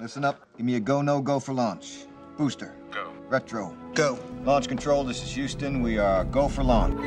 [0.00, 0.40] Listen up.
[0.56, 2.06] Give me a go, no go for launch.
[2.38, 2.74] Booster.
[2.90, 3.12] Go.
[3.28, 3.76] Retro.
[3.94, 4.18] Go.
[4.44, 5.82] Launch control, this is Houston.
[5.82, 6.98] We are go for launch.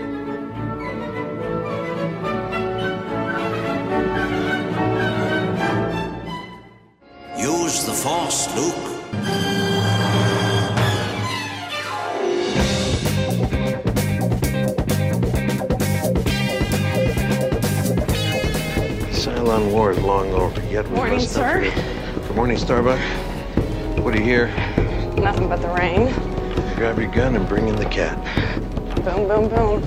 [7.38, 9.94] Use the Force, Luke.
[19.12, 20.62] Cylon War is long over.
[20.66, 21.64] Yet we Morning, must not sir.
[21.72, 21.93] forget-
[22.34, 23.00] Good morning, Starbuck.
[24.00, 24.48] What do you hear?
[25.22, 26.12] Nothing but the rain.
[26.76, 28.18] Grab your gun and bring in the cat.
[29.06, 29.82] Boom, boom, boom.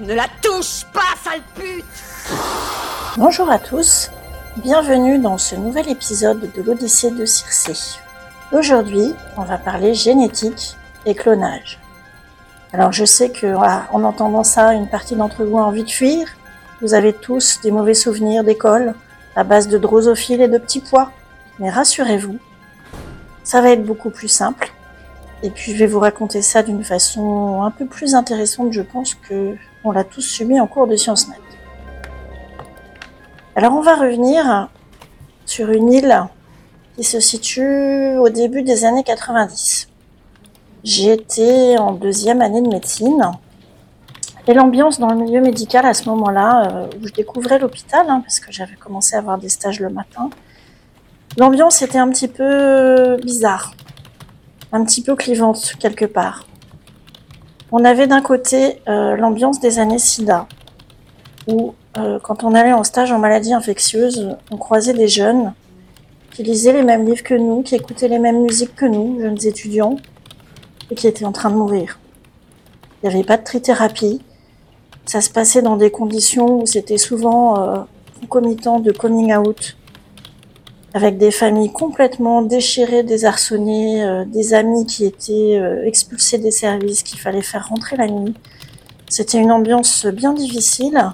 [0.00, 1.84] Ne la touche pas, sale pute
[3.16, 4.12] Bonjour à tous,
[4.58, 7.98] bienvenue dans ce nouvel épisode de l'Odyssée de Circé.
[8.52, 11.80] Aujourd'hui, on va parler génétique et clonage.
[12.72, 13.54] Alors je sais que
[13.92, 16.28] en entendant ça, une partie d'entre vous a envie de fuir.
[16.80, 18.94] Vous avez tous des mauvais souvenirs d'école
[19.34, 21.10] à base de drosophiles et de petits pois.
[21.58, 22.38] Mais rassurez-vous,
[23.42, 24.72] ça va être beaucoup plus simple.
[25.42, 29.14] Et puis je vais vous raconter ça d'une façon un peu plus intéressante, je pense,
[29.14, 31.34] que on l'a tous subi en cours de Sciences Nat.
[33.56, 34.68] Alors on va revenir
[35.44, 36.26] sur une île
[36.96, 39.89] qui se situe au début des années 90.
[40.82, 43.32] J'étais en deuxième année de médecine
[44.46, 48.20] et l'ambiance dans le milieu médical à ce moment-là, euh, où je découvrais l'hôpital, hein,
[48.22, 50.30] parce que j'avais commencé à avoir des stages le matin,
[51.36, 53.74] l'ambiance était un petit peu bizarre,
[54.72, 56.46] un petit peu clivante quelque part.
[57.72, 60.46] On avait d'un côté euh, l'ambiance des années SIDA,
[61.46, 65.52] où euh, quand on allait en stage en maladie infectieuse, on croisait des jeunes
[66.30, 69.38] qui lisaient les mêmes livres que nous, qui écoutaient les mêmes musiques que nous, jeunes
[69.44, 69.96] étudiants,
[70.90, 71.98] et qui étaient en train de mourir.
[73.02, 74.20] Il n'y avait pas de trithérapie.
[75.06, 77.78] Ça se passait dans des conditions où c'était souvent euh,
[78.20, 79.76] concomitant de coming out,
[80.92, 87.02] avec des familles complètement déchirées, désarçonnées, euh, des amis qui étaient euh, expulsés des services,
[87.02, 88.34] qu'il fallait faire rentrer la nuit.
[89.08, 91.12] C'était une ambiance bien difficile.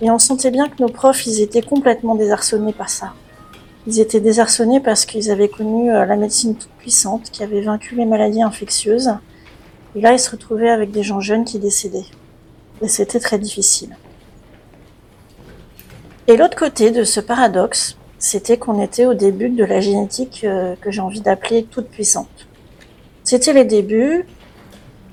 [0.00, 3.14] Et on sentait bien que nos profs, ils étaient complètement désarçonnés par ça.
[3.88, 7.94] Ils étaient désarçonnés parce qu'ils avaient connu euh, la médecine toute puissante, qui avait vaincu
[7.94, 9.14] les maladies infectieuses.
[9.96, 12.04] Et là, ils se retrouvaient avec des gens jeunes qui décédaient.
[12.82, 13.96] Et c'était très difficile.
[16.26, 20.74] Et l'autre côté de ce paradoxe, c'était qu'on était au début de la génétique euh,
[20.82, 22.46] que j'ai envie d'appeler toute puissante.
[23.24, 24.26] C'était les débuts,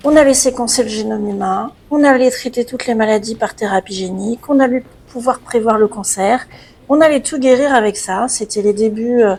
[0.04, 4.50] on allait séquencer le génome humain, on allait traiter toutes les maladies par thérapie génique,
[4.50, 6.46] on allait pouvoir prévoir le cancer,
[6.90, 8.28] on allait tout guérir avec ça.
[8.28, 9.36] C'était les débuts euh,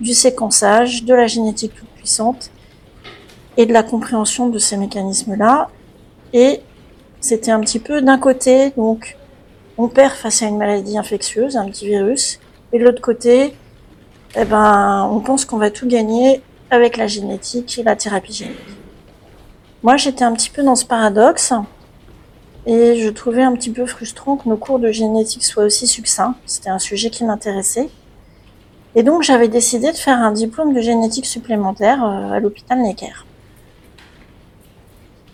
[0.00, 2.50] du séquençage, de la génétique toute puissante
[3.56, 5.68] et de la compréhension de ces mécanismes-là.
[6.32, 6.60] Et
[7.20, 9.16] c'était un petit peu d'un côté, donc
[9.76, 12.38] on perd face à une maladie infectieuse, un petit virus,
[12.72, 13.54] et de l'autre côté,
[14.36, 18.56] eh ben, on pense qu'on va tout gagner avec la génétique et la thérapie génique.
[19.82, 21.52] Moi, j'étais un petit peu dans ce paradoxe
[22.68, 26.34] et je trouvais un petit peu frustrant que nos cours de génétique soient aussi succincts.
[26.44, 27.88] C'était un sujet qui m'intéressait.
[28.94, 33.24] Et donc, j'avais décidé de faire un diplôme de génétique supplémentaire euh, à l'hôpital Necker.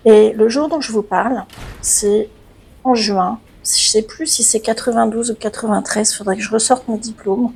[0.04, 1.44] Et le jour dont je vous parle,
[1.82, 2.28] c'est
[2.84, 3.40] en juin.
[3.64, 7.52] Je sais plus si c'est 92 ou 93, faudrait que je ressorte mes diplômes.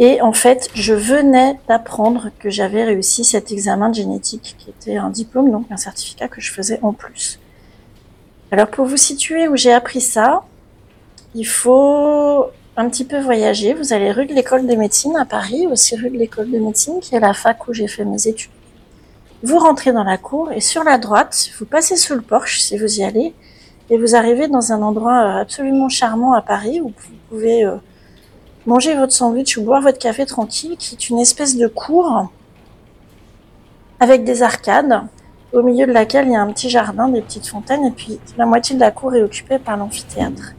[0.00, 4.96] Et en fait, je venais d'apprendre que j'avais réussi cet examen de génétique, qui était
[4.96, 7.38] un diplôme, donc un certificat que je faisais en plus.
[8.52, 10.42] Alors pour vous situer où j'ai appris ça,
[11.34, 12.46] il faut
[12.76, 13.74] un petit peu voyager.
[13.74, 16.98] Vous allez rue de l'école de médecine à Paris, aussi rue de l'école de médecine,
[17.00, 18.50] qui est la fac où j'ai fait mes études.
[19.42, 22.76] Vous rentrez dans la cour et sur la droite, vous passez sous le porche si
[22.76, 23.34] vous y allez,
[23.88, 27.76] et vous arrivez dans un endroit euh, absolument charmant à Paris où vous pouvez euh,
[28.66, 32.30] manger votre sandwich ou boire votre café tranquille, qui est une espèce de cour
[34.00, 35.02] avec des arcades,
[35.52, 38.18] au milieu de laquelle il y a un petit jardin, des petites fontaines, et puis
[38.36, 40.54] la moitié de la cour est occupée par l'amphithéâtre.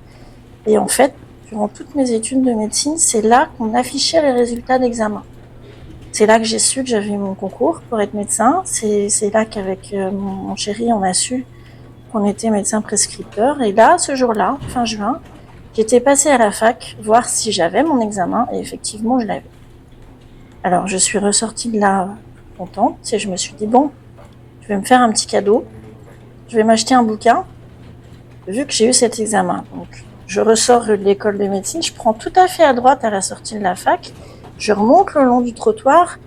[0.68, 1.14] Et en fait,
[1.48, 5.24] durant toutes mes études de médecine, c'est là qu'on affichait les résultats d'examen.
[6.12, 8.62] C'est là que j'ai su que j'avais mon concours pour être médecin.
[8.66, 11.46] C'est là qu'avec euh, mon, chéri, on a su
[12.12, 13.62] qu'on était médecin prescripteur.
[13.62, 15.22] Et là, ce jour-là, fin juin,
[15.74, 19.44] j'étais passée à la fac voir si j'avais mon examen et effectivement, je l'avais.
[20.64, 22.10] Alors, je suis ressortie de là
[22.58, 23.92] contente et je me suis dit, bon,
[24.74, 25.66] vais me faire un petit cadeau.
[26.48, 27.46] Je vais m'acheter un bouquin
[28.48, 29.64] vu que j'ai eu cet examen.
[29.76, 33.10] Donc, je ressors de l'école de médecine, je prends tout à fait à droite à
[33.10, 34.14] la sortie de la fac,
[34.58, 36.18] je remonte le long du trottoir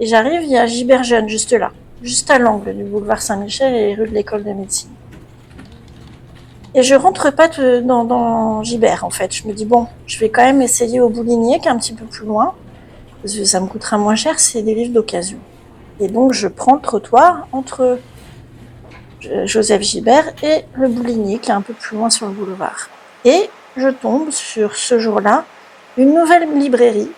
[0.00, 1.72] et j'arrive, il y a juste là.
[2.02, 4.90] juste à l'angle du boulevard Saint-Michel et rue de l'école de médecine.
[6.74, 7.48] Et je rentre pas
[7.82, 9.34] dans, dans Gibert, en fait.
[9.34, 11.94] Je me dis, bon, je vais quand même essayer au Bouligné, qui est un petit
[11.94, 12.54] peu plus loin,
[13.22, 15.38] parce que ça me coûtera moins cher, c'est des livres d'occasion.
[16.00, 17.98] Et donc, je prends le trottoir entre
[19.26, 22.88] euh, Joseph Gibert et le Bouligné, qui est un peu plus loin sur le boulevard.
[23.24, 25.44] Et je tombe sur ce jour-là
[25.96, 27.10] une nouvelle librairie.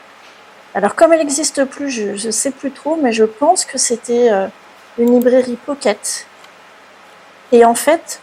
[0.74, 4.30] Alors, comme elle n'existe plus, je ne sais plus trop, mais je pense que c'était
[4.30, 4.46] euh,
[4.98, 6.26] une librairie Pocket.
[7.52, 8.20] Et en fait,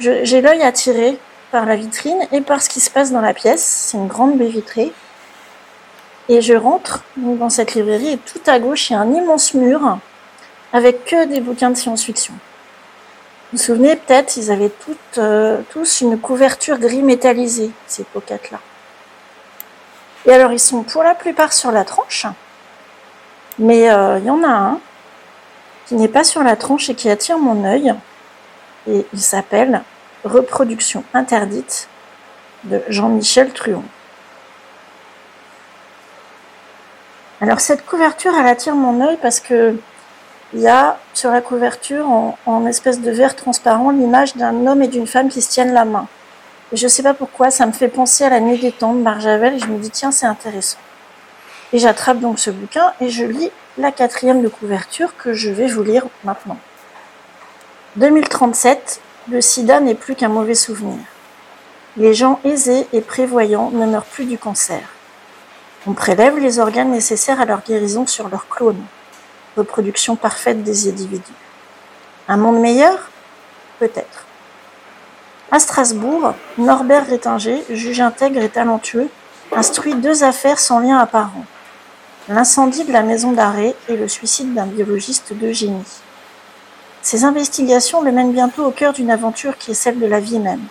[0.00, 1.18] j'ai l'œil attiré
[1.50, 3.64] par la vitrine et par ce qui se passe dans la pièce.
[3.64, 4.92] C'est une grande baie vitrée.
[6.28, 9.54] Et je rentre dans cette librairie et tout à gauche, il y a un immense
[9.54, 9.98] mur
[10.72, 12.34] avec que des bouquins de science-fiction.
[12.34, 18.58] Vous vous souvenez peut-être, ils avaient toutes, euh, tous une couverture gris métallisée, ces pockets-là.
[20.26, 22.26] Et alors, ils sont pour la plupart sur la tranche,
[23.58, 24.80] mais euh, il y en a un
[25.86, 27.94] qui n'est pas sur la tranche et qui attire mon œil,
[28.86, 29.82] et il s'appelle
[30.24, 31.88] Reproduction interdite
[32.64, 33.84] de Jean-Michel Truon.
[37.40, 39.76] Alors cette couverture, elle attire mon œil parce que
[40.54, 44.88] il y a sur la couverture, en, espèce de verre transparent, l'image d'un homme et
[44.88, 46.06] d'une femme qui se tiennent la main.
[46.72, 49.54] Je sais pas pourquoi, ça me fait penser à la nuit des temps de Barjavel
[49.54, 50.78] et je me dis tiens c'est intéressant.
[51.72, 55.66] Et j'attrape donc ce bouquin et je lis la quatrième de couverture que je vais
[55.66, 56.56] vous lire maintenant.
[57.96, 59.00] 2037,
[59.30, 60.98] le sida n'est plus qu'un mauvais souvenir.
[61.96, 64.80] Les gens aisés et prévoyants ne meurent plus du cancer.
[65.88, 68.84] On prélève les organes nécessaires à leur guérison sur leurs clones.
[69.56, 71.32] Reproduction parfaite des individus.
[72.28, 73.08] Un monde meilleur?
[73.78, 74.26] Peut-être.
[75.50, 79.08] À Strasbourg, Norbert Rétinger, juge intègre et talentueux,
[79.50, 81.46] instruit deux affaires sans lien apparent.
[82.28, 86.02] L'incendie de la maison d'arrêt et le suicide d'un biologiste de génie.
[87.00, 90.38] Ces investigations le mènent bientôt au cœur d'une aventure qui est celle de la vie
[90.38, 90.66] même.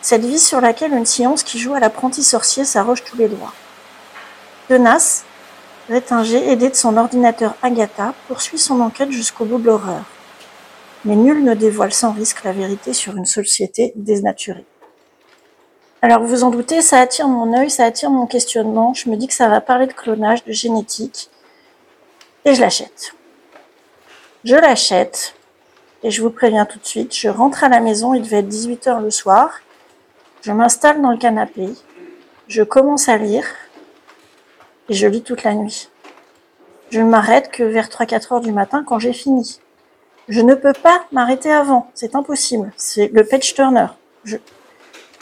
[0.00, 3.52] Cette vie sur laquelle une science qui joue à l'apprenti sorcier s'arroge tous les droits.
[4.72, 5.26] Tenace,
[5.90, 10.02] Rétinger, aidé de son ordinateur Agatha, poursuit son enquête jusqu'au bout de l'horreur.
[11.04, 14.64] Mais nul ne dévoile sans risque la vérité sur une société dénaturée.
[16.00, 18.94] Alors vous vous en doutez, ça attire mon œil, ça attire mon questionnement.
[18.94, 21.28] Je me dis que ça va parler de clonage, de génétique.
[22.46, 23.14] Et je l'achète.
[24.42, 25.34] Je l'achète.
[26.02, 28.48] Et je vous préviens tout de suite, je rentre à la maison, il devait être
[28.48, 29.60] 18h le soir.
[30.40, 31.68] Je m'installe dans le canapé.
[32.48, 33.44] Je commence à lire.
[34.88, 35.88] Et je lis toute la nuit.
[36.90, 39.60] Je ne m'arrête que vers 3-4 heures du matin quand j'ai fini.
[40.28, 41.90] Je ne peux pas m'arrêter avant.
[41.94, 42.72] C'est impossible.
[42.76, 43.86] C'est le page turner.
[44.24, 44.36] Je,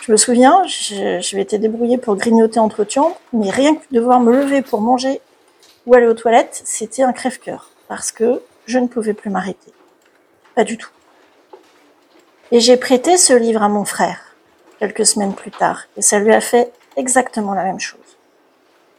[0.09, 4.33] me souviens, je, je m'étais débrouillée pour grignoter entre temps, mais rien que devoir me
[4.33, 5.21] lever pour manger
[5.87, 7.71] ou aller aux toilettes, c'était un crève-cœur.
[7.89, 9.73] Parce que je ne pouvais plus m'arrêter.
[10.55, 10.91] Pas du tout.
[12.53, 14.35] Et j'ai prêté ce livre à mon frère,
[14.81, 18.10] quelques semaines plus tard, et ça lui a fait exactement la même chose.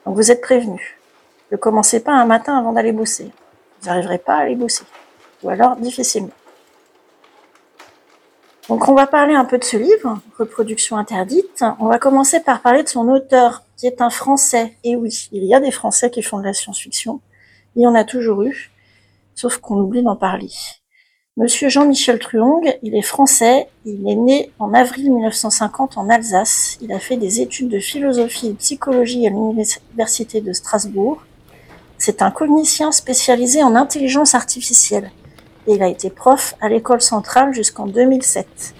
[0.05, 0.97] Donc vous êtes prévenus.
[1.51, 3.31] Ne commencez pas un matin avant d'aller bosser.
[3.81, 4.83] Vous n'arriverez pas à aller bosser.
[5.43, 6.31] Ou alors difficilement.
[8.69, 11.63] Donc on va parler un peu de ce livre, Reproduction interdite.
[11.79, 14.77] On va commencer par parler de son auteur, qui est un Français.
[14.83, 17.19] Et oui, il y a des Français qui font de la science-fiction.
[17.75, 18.71] Il y en a toujours eu,
[19.35, 20.49] sauf qu'on oublie d'en parler.
[21.37, 26.77] Monsieur Jean-Michel Truong, il est français, il est né en avril 1950 en Alsace.
[26.81, 31.23] Il a fait des études de philosophie et psychologie à l'université de Strasbourg.
[31.97, 35.09] C'est un cognicien spécialisé en intelligence artificielle
[35.67, 38.73] et il a été prof à l'école centrale jusqu'en 2007.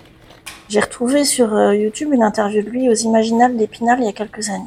[0.68, 4.14] J'ai retrouvé sur euh, YouTube une interview de lui aux Imaginales d'Épinal il y a
[4.14, 4.66] quelques années.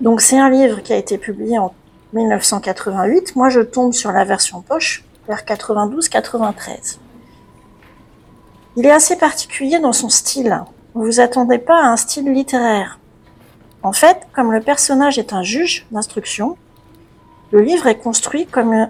[0.00, 1.74] Donc c'est un livre qui a été publié en
[2.14, 3.36] 1988.
[3.36, 6.98] Moi je tombe sur la version poche vers 92-93.
[8.76, 10.62] Il est assez particulier dans son style.
[10.94, 12.98] Vous vous attendez pas à un style littéraire.
[13.82, 16.56] En fait, comme le personnage est un juge d'instruction,
[17.52, 18.88] le livre est construit comme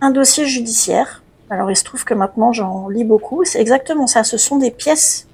[0.00, 1.22] un dossier judiciaire.
[1.50, 3.44] Alors il se trouve que maintenant j'en lis beaucoup.
[3.44, 4.24] C'est exactement ça.
[4.24, 5.26] Ce sont des pièces.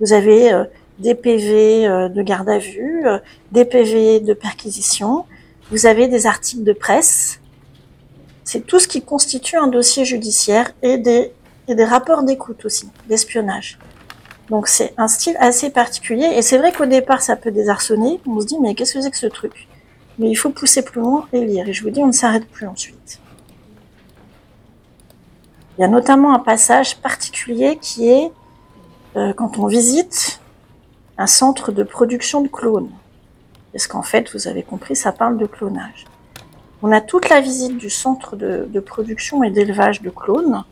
[0.00, 0.64] Vous avez euh,
[0.98, 3.18] des PV euh, de garde à vue, euh,
[3.52, 5.24] des PV de perquisition.
[5.70, 7.40] Vous avez des articles de presse.
[8.46, 11.32] C'est tout ce qui constitue un dossier judiciaire et des,
[11.84, 13.76] rapports d'écoute aussi, d'espionnage.
[14.50, 18.20] Donc c'est un style assez particulier et c'est vrai qu'au départ ça peut désarçonner.
[18.24, 19.66] On se dit mais qu'est-ce que c'est que ce truc?
[20.20, 21.68] Mais il faut pousser plus loin et lire.
[21.68, 23.18] Et je vous dis on ne s'arrête plus ensuite.
[25.76, 28.30] Il y a notamment un passage particulier qui est
[29.16, 30.40] euh, quand on visite
[31.18, 32.92] un centre de production de clones.
[33.72, 36.04] Parce qu'en fait, vous avez compris, ça parle de clonage.
[36.82, 40.64] On a toute la visite du centre de, production et d'élevage de clones,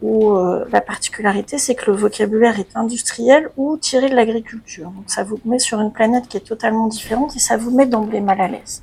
[0.00, 4.90] où euh, la particularité, c'est que le vocabulaire est industriel ou tiré de l'agriculture.
[4.90, 7.86] Donc ça vous met sur une planète qui est totalement différente et ça vous met
[7.86, 8.82] d'emblée mal à l'aise.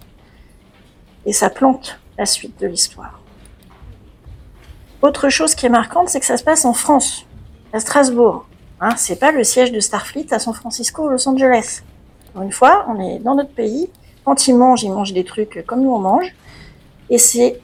[1.26, 3.22] Et ça plante la suite de l'histoire.
[5.02, 7.26] Autre chose qui est marquante, c'est que ça se passe en France,
[7.74, 8.46] à Strasbourg.
[8.80, 11.82] Hein, c'est pas le siège de Starfleet à San Francisco ou Los Angeles.
[12.36, 13.90] Une fois, on est dans notre pays.
[14.24, 16.34] Quand ils mangent, ils mangent des trucs comme nous on mange.
[17.12, 17.60] Et c'est,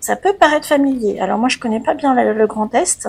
[0.00, 1.20] ça peut paraître familier.
[1.20, 3.08] Alors moi, je connais pas bien le, Grand Est,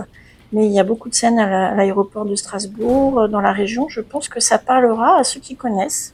[0.53, 3.41] mais il y a beaucoup de scènes à la- à l'aéroport de Strasbourg, euh, dans
[3.41, 3.89] la région.
[3.89, 6.13] Je pense que ça parlera à ceux qui connaissent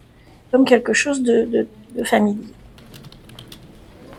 [0.51, 1.67] comme quelque chose de,
[2.05, 2.47] familier.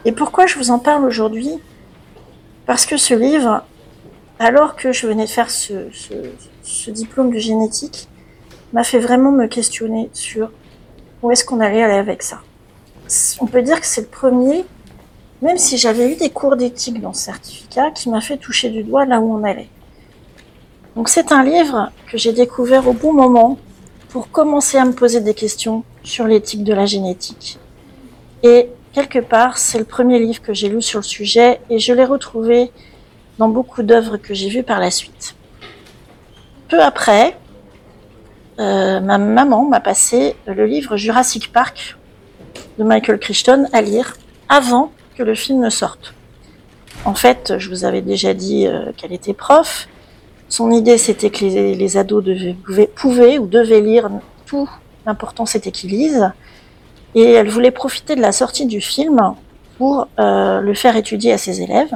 [0.05, 1.55] Et pourquoi je vous en parle aujourd'hui?
[2.67, 3.62] Parce que ce livre,
[4.38, 8.09] alors que je venais de faire ce diplôme de génétique,
[8.73, 10.50] m'a fait vraiment me questionner sur
[11.23, 12.40] où est-ce qu'on allait aller avec ça.
[13.40, 14.64] On peut dire que c'est le premier,
[15.42, 18.83] même si j'avais eu des cours d'éthique dans ce certificat, qui m'a fait toucher du
[18.83, 19.68] doigt là où on allait.
[20.97, 23.59] Donc c'est un livre que j'ai découvert au bon moment
[24.09, 27.59] pour commencer à me poser des questions sur l'éthique de la génétique.
[28.42, 31.92] Et quelque part, c'est le premier livre que j'ai lu sur le sujet et je
[31.92, 32.73] l'ai retrouvé
[33.38, 35.37] dans beaucoup d'œuvres que j'ai vues par la suite.
[36.68, 37.37] Peu après,
[38.59, 41.97] euh, ma maman m'a passé le livre Jurassic Park
[42.78, 44.16] de Michael Crichton à lire
[44.49, 46.15] avant que le film ne sorte.
[47.05, 49.89] En fait, je vous avais déjà dit euh, qu'elle était prof.
[50.49, 54.09] Son idée, c'était que les, les ados devaient, pouvaient, ou devaient lire
[54.47, 54.71] tout.
[55.07, 56.31] L'important, c'était qu'ils lisent.
[57.17, 59.35] Et elle voulait profiter de la sortie du film
[59.77, 61.95] pour euh, le faire étudier à ses élèves.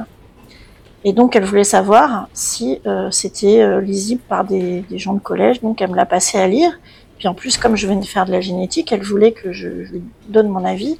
[1.05, 5.61] Et donc, elle voulait savoir si euh, c'était lisible par des, gens de collège.
[5.61, 6.71] Donc, elle me l'a passé à lire.
[7.17, 9.91] Puis en plus, comme je venais faire de la génétique, elle voulait que je, je
[9.93, 10.97] lui donne mon avis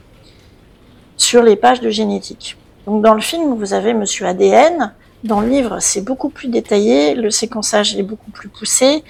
[1.23, 2.57] sur les pages de génétique.
[2.85, 4.93] Donc, dans le film, vous avez Monsieur ADN.
[5.23, 7.15] Dans le livre, c'est beaucoup plus détaillé.
[7.15, 9.03] Le séquençage est beaucoup plus poussé.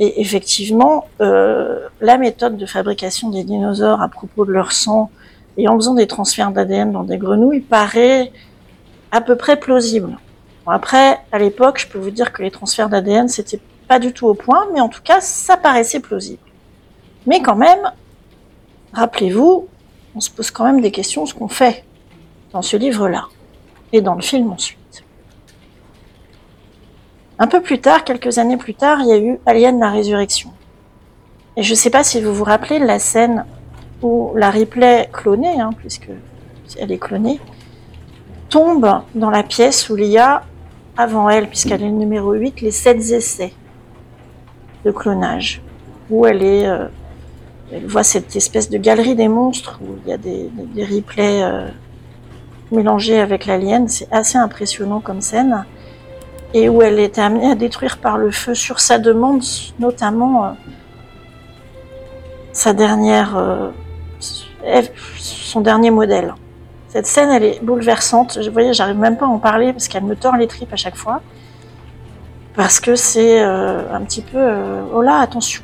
[0.00, 5.10] Et effectivement, euh, la méthode de fabrication des dinosaures à propos de leur sang
[5.56, 8.32] et en faisant des transferts d'ADN dans des grenouilles paraît
[9.12, 10.18] à peu près plausible.
[10.64, 14.12] Bon, après, à l'époque, je peux vous dire que les transferts d'ADN, c'était pas du
[14.12, 16.42] tout au point, mais en tout cas, ça paraissait plausible.
[17.26, 17.92] Mais quand même,
[18.92, 19.68] rappelez-vous,
[20.14, 21.84] on se pose quand même des questions ce qu'on fait
[22.52, 23.26] dans ce livre-là
[23.92, 25.04] et dans le film ensuite.
[27.38, 30.52] Un peu plus tard, quelques années plus tard, il y a eu Alien la résurrection.
[31.56, 33.44] Et je ne sais pas si vous vous rappelez la scène
[34.02, 36.10] où la Ripley clonée, hein, puisque
[36.78, 37.40] elle est clonée,
[38.50, 40.42] tombe dans la pièce où il y a,
[40.96, 43.52] avant elle, puisqu'elle est le numéro 8, les sept essais
[44.84, 45.62] de clonage,
[46.10, 46.88] où elle est, euh,
[47.72, 50.84] elle voit cette espèce de galerie des monstres où il y a des, des, des
[50.84, 51.68] Ripley euh,
[52.72, 53.86] mélangés avec l'alien.
[53.88, 55.64] C'est assez impressionnant comme scène
[56.52, 59.42] et où elle est amenée à détruire par le feu sur sa demande,
[59.78, 60.48] notamment euh,
[62.52, 63.70] sa dernière, euh,
[65.18, 66.34] son dernier modèle.
[66.88, 68.36] Cette scène, elle est bouleversante.
[68.36, 70.76] Vous voyez, j'arrive même pas à en parler parce qu'elle me tord les tripes à
[70.76, 71.20] chaque fois.
[72.56, 74.40] Parce que c'est un petit peu,
[74.92, 75.62] oh là, attention,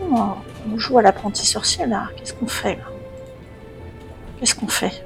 [0.72, 2.08] on joue à l'apprenti sorcier là.
[2.16, 2.84] Qu'est-ce qu'on fait là
[4.38, 5.02] Qu'est-ce qu'on fait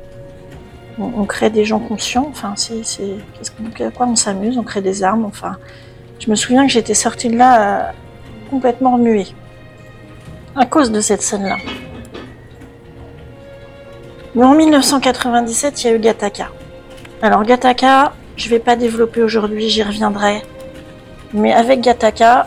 [0.98, 2.26] on, crée des gens conscients.
[2.28, 5.24] Enfin, c'est, qu'est-ce qu'on, quoi on s'amuse On crée des armes.
[5.24, 5.56] Enfin,
[6.18, 7.92] je me souviens que j'étais sortie de là euh,
[8.50, 9.28] complètement remuée
[10.56, 11.56] à cause de cette scène-là.
[14.34, 16.48] Mais en 1997, il y a eu Gattaca.
[17.22, 20.42] Alors Gattaca, je vais pas développer aujourd'hui, j'y reviendrai.
[21.32, 22.46] Mais avec Gattaca,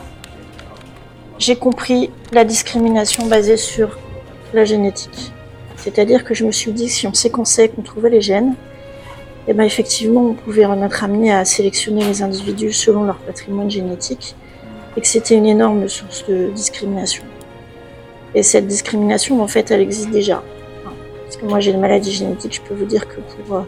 [1.38, 3.98] j'ai compris la discrimination basée sur
[4.52, 5.32] la génétique.
[5.76, 8.54] C'est-à-dire que je me suis dit que si on séquençait, qu'on trouvait les gènes,
[9.46, 14.34] et ben effectivement, on pouvait être amené à sélectionner les individus selon leur patrimoine génétique,
[14.96, 17.24] et que c'était une énorme source de discrimination.
[18.34, 20.42] Et cette discrimination, en fait, elle existe déjà.
[21.24, 23.64] Parce que moi, j'ai une maladie génétique, je peux vous dire que pour,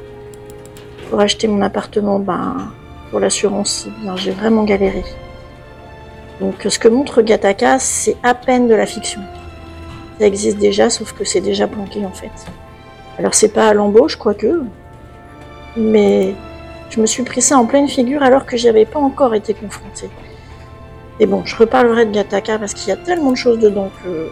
[1.11, 2.73] pour acheter mon appartement, ben,
[3.11, 5.05] pour l'assurance, ben, j'ai vraiment galéré.
[6.41, 9.21] Donc, ce que montre Gattaca, c'est à peine de la fiction.
[10.19, 12.33] Ça existe déjà, sauf que c'est déjà planqué, en fait.
[13.19, 14.63] Alors, c'est pas à l'embauche, quoique,
[15.77, 16.35] mais
[16.91, 19.55] je me suis pris ça en pleine figure alors que j'y avais pas encore été
[19.55, 20.11] confrontée.
[21.19, 24.29] Et bon, je reparlerai de Gattaca parce qu'il y a tellement de choses dedans que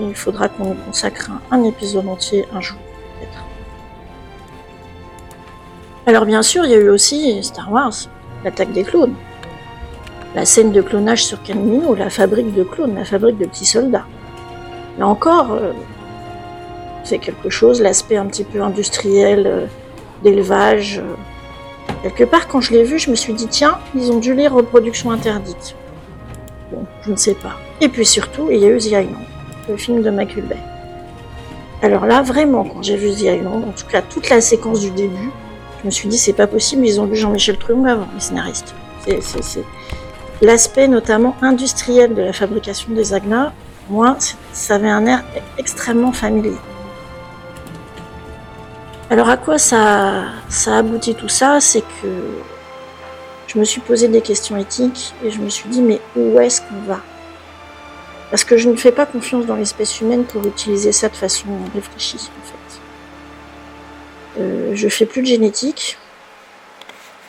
[0.00, 2.78] il faudra qu'on consacre un, un, épisode entier un jour,
[3.18, 3.44] peut-être.
[6.06, 7.92] Alors bien sûr, il y a eu aussi Star Wars,
[8.44, 9.14] l'attaque des clones.
[10.34, 14.04] La scène de clonage sur Camino, la fabrique de clones, la fabrique de petits soldats.
[14.98, 15.72] Là encore, euh,
[17.04, 19.66] c'est quelque chose, l'aspect un petit peu industriel, euh,
[20.22, 20.98] d'élevage.
[20.98, 21.14] euh.
[22.02, 24.54] Quelque part, quand je l'ai vu, je me suis dit, tiens, ils ont dû lire
[24.54, 25.74] Reproduction interdite.
[26.70, 27.56] Bon, je ne sais pas.
[27.80, 29.24] Et puis surtout, il y a eu The Island,
[29.68, 30.56] le film de Michael Bay.
[31.82, 34.90] Alors là, vraiment, quand j'ai vu The Island, en tout cas toute la séquence du
[34.90, 35.30] début,
[35.80, 38.74] je me suis dit, c'est pas possible, ils ont lu Jean-Michel Truong avant, les scénaristes.
[39.04, 39.64] C'est-
[40.42, 43.52] L'aspect notamment industriel de la fabrication des agnas,
[43.90, 44.16] moi,
[44.52, 45.22] ça avait un air
[45.58, 46.56] extrêmement familier.
[49.10, 51.60] Alors à quoi ça, ça aboutit tout ça?
[51.60, 52.08] C'est que
[53.48, 56.60] je me suis posé des questions éthiques et je me suis dit mais où est-ce
[56.62, 57.00] qu'on va?
[58.30, 61.48] Parce que je ne fais pas confiance dans l'espèce humaine pour utiliser ça de façon
[61.74, 62.80] réfléchie en fait.
[64.40, 65.98] Euh, je fais plus de génétique.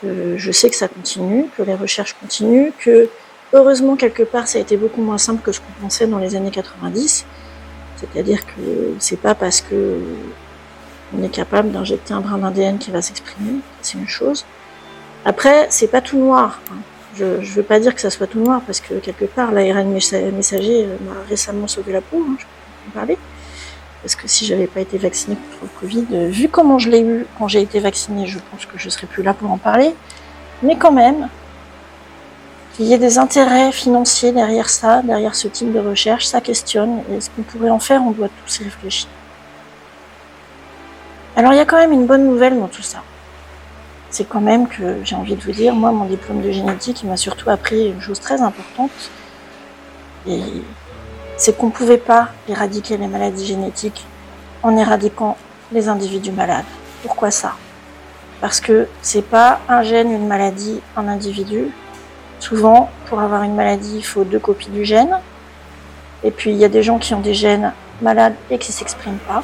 [0.04, 3.08] Je sais que ça continue, que les recherches continuent, que
[3.52, 6.34] heureusement quelque part ça a été beaucoup moins simple que ce qu'on pensait dans les
[6.36, 7.24] années 90.
[7.96, 9.98] C'est-à-dire que c'est pas parce que
[11.16, 14.44] on est capable d'injecter un brin d'ADN qui va s'exprimer, c'est une chose.
[15.24, 16.60] Après, c'est pas tout noir.
[16.70, 16.76] hein.
[17.14, 19.92] Je ne veux pas dire que ça soit tout noir parce que quelque part, l'ARN
[19.92, 23.18] messager euh, m'a récemment sauvé la peau, hein, je peux en parler.
[24.02, 27.02] Parce que si j'avais pas été vaccinée contre le Covid, euh, vu comment je l'ai
[27.02, 29.94] eu quand j'ai été vaccinée, je pense que je serais plus là pour en parler.
[30.62, 31.28] Mais quand même,
[32.74, 37.02] qu'il y ait des intérêts financiers derrière ça, derrière ce type de recherche, ça questionne.
[37.12, 39.08] Et ce qu'on pourrait en faire, on doit tous y réfléchir.
[41.36, 43.02] Alors il y a quand même une bonne nouvelle dans tout ça.
[44.10, 47.08] C'est quand même que j'ai envie de vous dire, moi mon diplôme de génétique, il
[47.08, 48.90] m'a surtout appris une chose très importante.
[50.26, 50.42] Et
[51.36, 54.04] c'est qu'on ne pouvait pas éradiquer les maladies génétiques
[54.62, 55.36] en éradiquant
[55.72, 56.64] les individus malades.
[57.02, 57.54] Pourquoi ça?
[58.40, 61.70] Parce que c'est pas un gène, une maladie, un individu.
[62.40, 65.18] Souvent, pour avoir une maladie, il faut deux copies du gène.
[66.24, 69.18] Et puis il y a des gens qui ont des gènes malades et qui s'expriment
[69.28, 69.42] pas.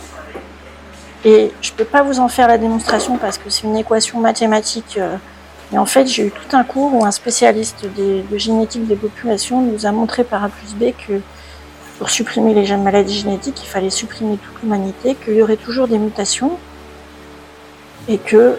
[1.24, 4.98] Et je peux pas vous en faire la démonstration parce que c'est une équation mathématique.
[4.98, 5.16] euh,
[5.72, 9.60] Mais en fait, j'ai eu tout un cours où un spécialiste de génétique des populations
[9.60, 11.20] nous a montré par A plus B que
[11.98, 15.98] pour supprimer les maladies génétiques, il fallait supprimer toute l'humanité, qu'il y aurait toujours des
[15.98, 16.58] mutations
[18.06, 18.56] et que euh,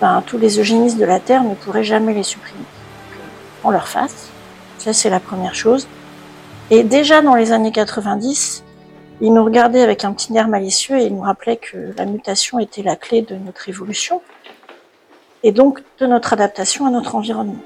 [0.00, 2.64] ben, tous les eugénistes de la Terre ne pourraient jamais les supprimer.
[3.62, 4.28] On leur fasse.
[4.78, 5.86] Ça, c'est la première chose.
[6.70, 8.64] Et déjà dans les années 90,
[9.20, 12.58] il nous regardait avec un petit air malicieux et il nous rappelait que la mutation
[12.58, 14.20] était la clé de notre évolution
[15.44, 17.62] et donc de notre adaptation à notre environnement.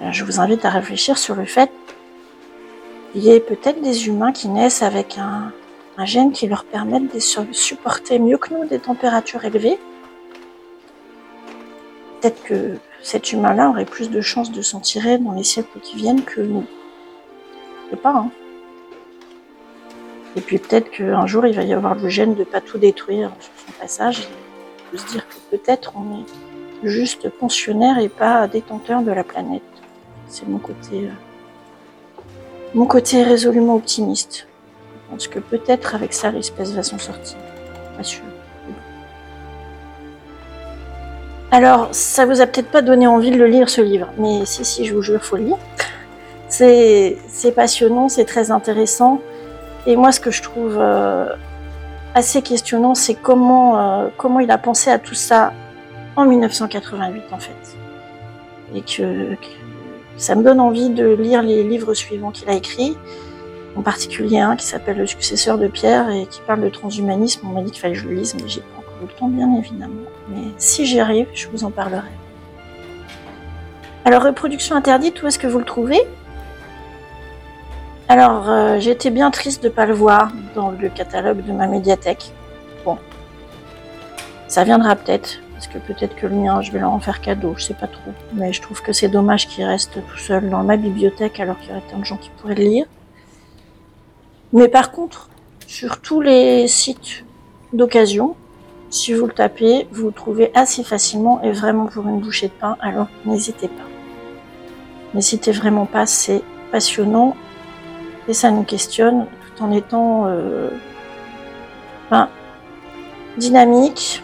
[0.00, 1.70] Alors, je vous invite à réfléchir sur le fait
[3.18, 5.52] qu'il y ait peut-être des humains qui naissent avec un,
[6.04, 9.76] gène qui leur permette de su- supporter mieux que nous des températures élevées.
[12.20, 15.96] Peut-être que cet humain-là aurait plus de chances de s'en tirer dans les siècles qui
[15.96, 16.64] viennent que nous.
[17.86, 18.30] Je sais pas, hein.
[20.36, 23.32] Et puis peut-être qu'un jour, il va y avoir le gène de pas tout détruire
[23.40, 24.28] sur son passage.
[24.86, 29.24] On peut se dire que peut-être on est juste pensionnaire et pas détenteur de la
[29.24, 29.62] planète.
[30.28, 31.27] C'est mon côté, euh,
[32.74, 34.46] mon côté résolument optimiste.
[34.92, 37.38] Je pense que peut-être avec ça, l'espèce va s'en sortir.
[37.96, 38.22] Pas sûr.
[41.50, 44.66] Alors, ça vous a peut-être pas donné envie de le lire ce livre, mais si,
[44.66, 45.58] si, je vous jure, faut le lire.
[46.48, 47.16] C'est
[47.54, 49.20] passionnant, c'est très intéressant.
[49.86, 51.26] Et moi, ce que je trouve euh,
[52.14, 55.52] assez questionnant, c'est comment, euh, comment il a pensé à tout ça
[56.16, 57.76] en 1988, en fait.
[58.74, 59.36] Et que
[60.18, 62.96] ça me donne envie de lire les livres suivants qu'il a écrits,
[63.76, 67.46] en particulier un qui s'appelle Le successeur de Pierre et qui parle de transhumanisme.
[67.46, 69.28] On m'a dit qu'il fallait que je le lise, mais j'ai pas encore le temps,
[69.28, 69.94] bien évidemment.
[70.28, 72.10] Mais si j'y arrive, je vous en parlerai.
[74.04, 76.00] Alors, reproduction interdite, où est-ce que vous le trouvez?
[78.08, 81.66] Alors, euh, j'étais bien triste de ne pas le voir dans le catalogue de ma
[81.66, 82.32] médiathèque.
[82.84, 82.98] Bon,
[84.48, 87.54] ça viendra peut-être, parce que peut-être que le mien, je vais leur en faire cadeau,
[87.56, 88.12] je sais pas trop.
[88.32, 91.70] Mais je trouve que c'est dommage qu'il reste tout seul dans ma bibliothèque alors qu'il
[91.70, 92.86] y aurait tant de gens qui pourraient le lire.
[94.52, 95.30] Mais par contre,
[95.66, 97.24] sur tous les sites
[97.72, 98.36] d'occasion,
[98.88, 102.52] si vous le tapez, vous le trouvez assez facilement et vraiment pour une bouchée de
[102.52, 103.88] pain, alors n'hésitez pas.
[105.12, 107.34] N'hésitez vraiment pas, c'est passionnant
[108.28, 110.70] et ça nous questionne tout en étant euh,
[112.12, 112.28] ben,
[113.38, 114.22] dynamique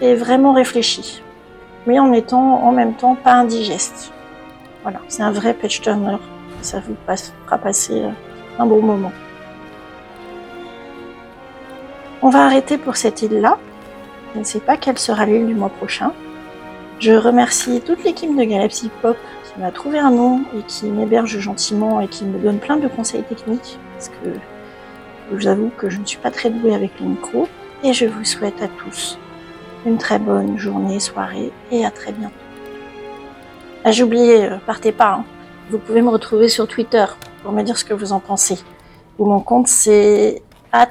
[0.00, 1.22] et vraiment réfléchi,
[1.86, 4.12] mais en étant en même temps pas indigeste.
[4.82, 6.16] Voilà, c'est un vrai page turner.
[6.62, 8.10] Ça vous fera passer euh,
[8.58, 9.12] un bon moment.
[12.22, 13.58] On va arrêter pour cette île-là.
[14.34, 16.12] Je ne sais pas quelle sera l'île du mois prochain.
[16.98, 21.38] Je remercie toute l'équipe de Galaxy Pop qui m'a trouvé un nom et qui m'héberge
[21.38, 24.30] gentiment et qui me donne plein de conseils techniques parce que
[25.30, 27.48] je vous avoue que je ne suis pas très douée avec les micros.
[27.84, 29.18] et je vous souhaite à tous
[29.88, 32.34] une très bonne journée, soirée et à très bientôt.
[33.84, 35.14] Ah, j'ai oublié, euh, partez pas.
[35.14, 35.24] hein.
[35.70, 37.04] Vous pouvez me retrouver sur Twitter
[37.42, 38.58] pour me dire ce que vous en pensez.
[39.18, 40.90] Ou mon compte c'est at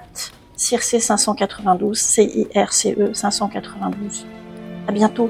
[0.58, 4.26] circe592, C-I-R-C-E 592.
[4.88, 5.30] À bientôt.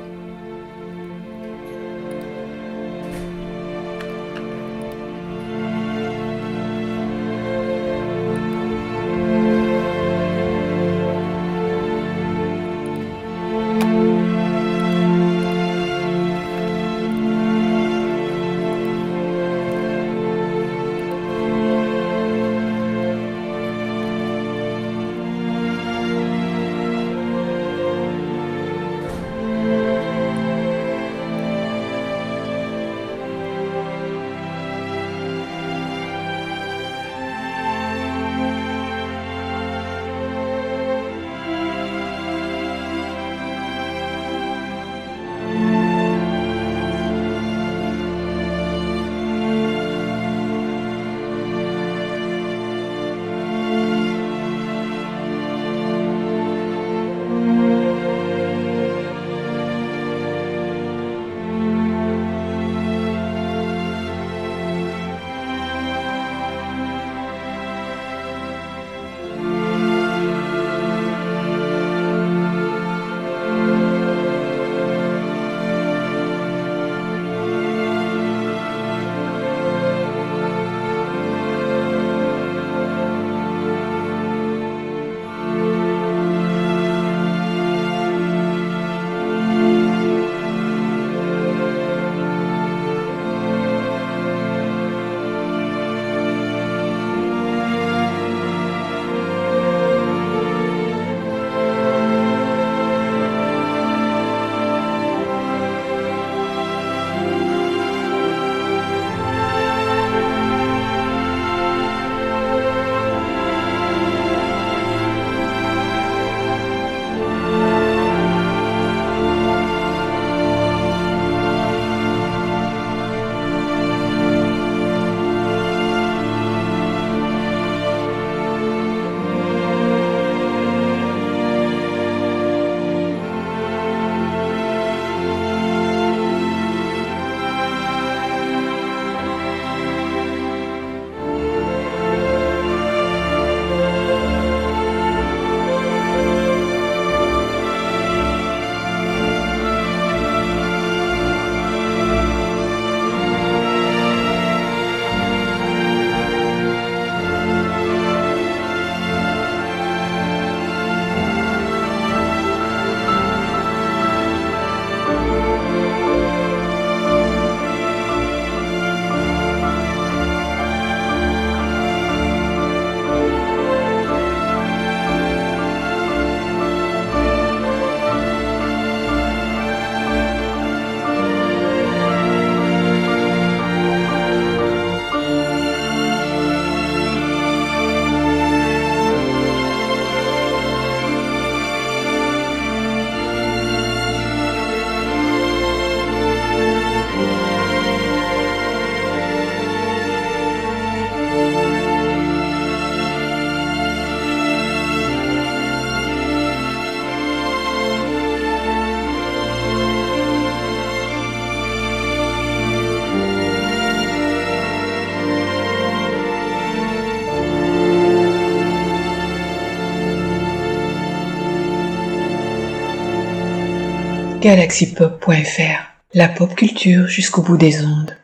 [224.47, 225.81] galaxypop.fr,
[226.13, 228.16] la pop culture jusqu'au bout des ondes.